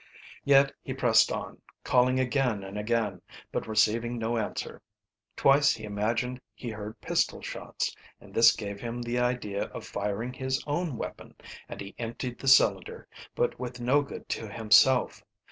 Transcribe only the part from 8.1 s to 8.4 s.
and